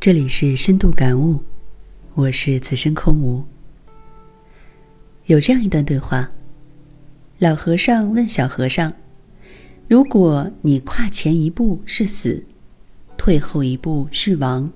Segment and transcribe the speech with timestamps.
[0.00, 1.42] 这里是深度感悟，
[2.14, 3.44] 我是此生空无。
[5.26, 6.30] 有这样一段对话：
[7.40, 8.92] 老和尚问小和尚
[9.88, 12.44] ：“如果你跨前一步是死，
[13.16, 14.70] 退后一步是亡，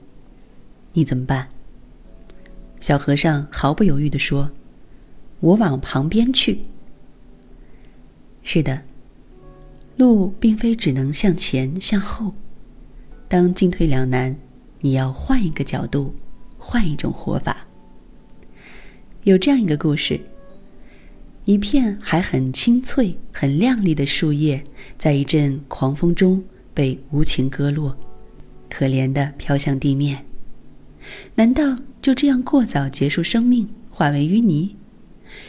[0.93, 1.49] 你怎么办？”
[2.81, 4.51] 小和尚毫不犹豫的说
[5.39, 6.63] ：“我往旁边去。”
[8.43, 8.83] 是的，
[9.97, 12.35] 路并非只能向前向后，
[13.29, 14.37] 当进退两难。
[14.85, 16.13] 你要换一个角度，
[16.59, 17.67] 换一种活法。
[19.23, 20.21] 有这样一个故事：
[21.45, 24.65] 一片还很青翠、很亮丽的树叶，
[24.99, 26.43] 在一阵狂风中
[26.75, 27.97] 被无情割落，
[28.69, 30.27] 可怜的飘向地面。
[31.37, 34.75] 难道就这样过早结束生命，化为淤泥？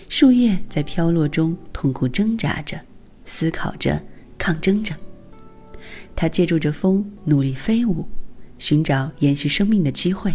[0.09, 2.79] 树叶在飘落中痛苦挣扎着，
[3.25, 3.99] 思考着，
[4.37, 4.95] 抗争着。
[6.15, 8.07] 它借助着风，努力飞舞。
[8.63, 10.33] 寻找延续生命的机会。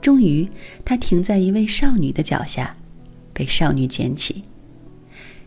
[0.00, 0.48] 终于，
[0.82, 2.74] 他停在一位少女的脚下，
[3.34, 4.44] 被少女捡起。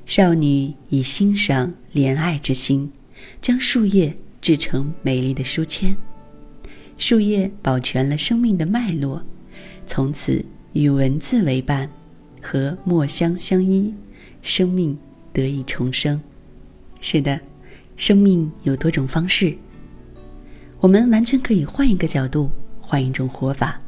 [0.06, 2.92] 少女以欣赏、怜爱之心，
[3.42, 5.98] 将树叶制成美丽的书签。
[7.00, 9.24] 树叶保全了生命的脉络，
[9.88, 11.90] 从此与文字为伴，
[12.44, 13.92] 和墨香相依，
[14.44, 14.96] 生命
[15.34, 16.22] 得以重生。
[17.02, 17.42] 是的，
[17.96, 19.58] 生命有多种方式。
[20.80, 23.80] 我们完全可以换一个角度，换一种活法。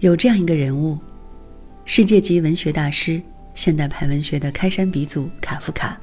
[0.00, 0.98] 有这样一个人物，
[1.84, 3.22] 世界级文学大师、
[3.54, 5.98] 现代派文学的开山鼻祖卡夫卡。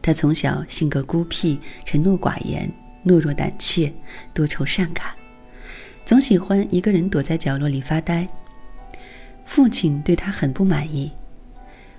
[0.00, 2.72] 他从小性格孤僻、沉默寡言、
[3.04, 3.92] 懦弱胆怯、
[4.32, 5.08] 多愁善感，
[6.04, 8.26] 总喜欢一个人躲在角落里发呆。
[9.44, 11.12] 父亲对他很不满意，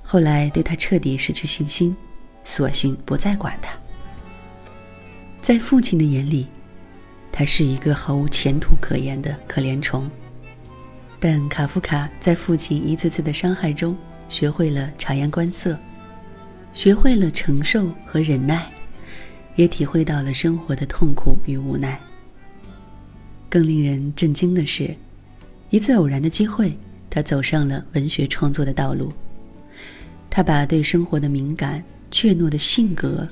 [0.02, 1.96] 后来对他彻底失去信心，
[2.44, 3.72] 索性不再管他。
[5.42, 6.48] 在父亲的眼里，
[7.32, 10.10] 他是一个毫无前途可言的可怜虫。
[11.20, 13.98] 但卡夫卡在父亲一次次的伤害中，
[14.30, 15.80] 学会了察言观色，
[16.74, 18.70] 学会了承受和忍耐，
[19.56, 22.00] 也体会到了生活的痛苦与无奈。
[23.50, 24.96] 更令人震惊的是，
[25.70, 26.78] 一次偶然的机会，
[27.10, 29.12] 他走上了文学创作的道路。
[30.30, 33.28] 他把对生活的敏感、怯懦的性格、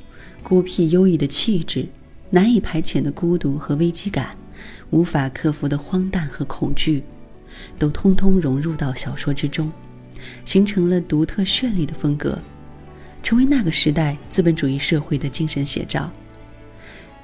[0.48, 1.88] 孤僻优异的气质。
[2.30, 4.38] 难以排遣的孤独和危机感，
[4.90, 7.04] 无法克服的荒诞和恐惧，
[7.80, 9.72] 都通通融入到小说之中，
[10.44, 12.38] 形成了独特绚丽的风格，
[13.24, 16.12] 成为那个时代资本主义社会的精神写照。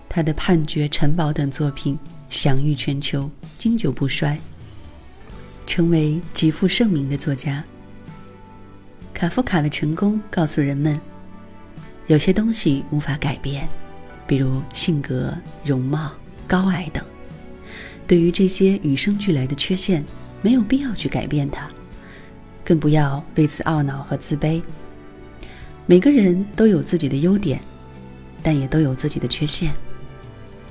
[0.07, 1.97] 他的《判决》《城堡》等作品
[2.29, 4.39] 享誉全球，经久不衰，
[5.67, 7.63] 成为极负盛名的作家。
[9.13, 10.99] 卡夫卡的成功告诉人们，
[12.11, 13.65] 有些东西无法改变。
[14.27, 15.33] 比如性格、
[15.63, 16.11] 容貌、
[16.45, 17.01] 高矮等，
[18.05, 20.03] 对于这些与生俱来的缺陷，
[20.41, 21.69] 没有必要去改变它，
[22.65, 24.61] 更不要为此懊恼和自卑。
[25.85, 27.61] 每个人都有自己的优点，
[28.43, 29.73] 但也都有自己的缺陷。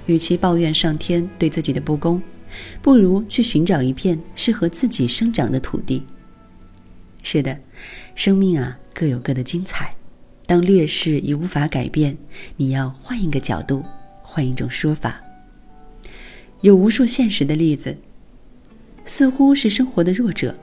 [0.04, 2.22] 与其抱怨上天对自己的不公，
[2.82, 6.06] 不如去寻找一片适合自己生长的土地。
[7.22, 7.58] 是的，
[8.14, 9.89] 生命啊，各有各的精彩。
[10.50, 12.18] 当劣势已无法改变，
[12.56, 13.84] 你要换一个角度，
[14.20, 15.20] 换一种说法。
[16.62, 17.96] 有无数现实的例子，
[19.04, 20.58] 似乎是生活的弱者，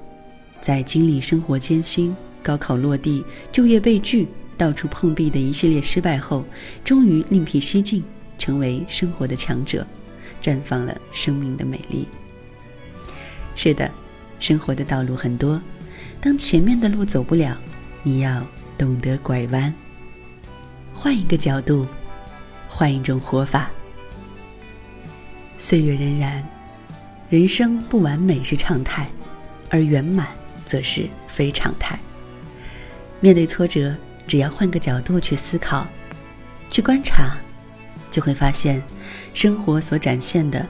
[0.59, 4.27] 在经历生活艰辛、高考落地、就业被拒、
[4.57, 6.43] 到处碰壁的一系列失败后，
[6.83, 8.03] 终于另辟蹊径，
[8.37, 9.87] 成为生活的强者，
[10.43, 12.05] 绽放了生命的美丽。
[13.55, 13.89] 是的，
[14.37, 15.61] 生活的道路很多，
[16.19, 17.57] 当前面的路走不了，
[18.03, 18.45] 你要。
[18.77, 19.73] 懂得拐弯，
[20.93, 21.87] 换一个角度，
[22.69, 23.71] 换一种活法。
[25.57, 26.43] 岁月荏苒，
[27.29, 29.09] 人生不完美是常态，
[29.69, 30.27] 而圆满
[30.63, 31.99] 则是非常态。
[33.19, 33.95] 面对挫折，
[34.27, 35.87] 只要换个角度去思考、
[36.69, 37.35] 去观察，
[38.11, 38.79] 就会发现，
[39.33, 40.63] 生活所展现的，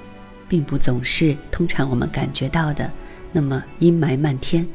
[0.47, 2.89] 并不总是通常我们感觉到的
[3.33, 4.65] 那么阴霾漫天，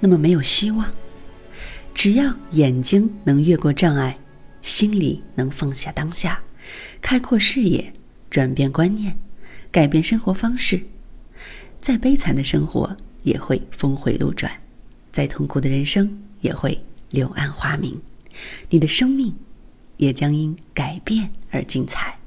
[0.00, 0.84] 那么没有希望。
[2.00, 4.18] 只要眼睛能越过障碍，
[4.62, 6.40] 心里能放下当下，
[7.02, 7.92] 开阔视野，
[8.30, 9.14] 转变观念，
[9.70, 10.80] 改变生活方式，
[11.78, 14.50] 再悲惨的生活也会峰回路转，
[15.12, 18.00] 再痛苦的人生也会柳暗花明，
[18.70, 19.36] 你的生命
[19.98, 22.19] 也将因改变而精彩。